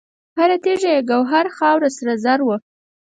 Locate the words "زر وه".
2.23-2.57